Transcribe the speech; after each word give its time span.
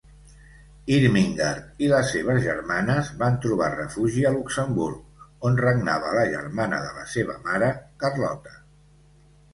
Irmingard 0.93 1.83
i 1.87 1.89
les 1.91 2.07
seves 2.15 2.39
germanes 2.45 3.11
van 3.19 3.37
trobar 3.45 3.67
refugi 3.75 4.25
a 4.29 4.33
Luxemburg, 4.37 5.23
on 5.51 5.61
regnava 5.67 6.17
la 6.19 6.27
germana 6.35 6.81
de 6.87 6.93
la 7.01 7.07
seva 7.17 7.39
mare, 7.51 7.73
Carlota. 8.05 8.59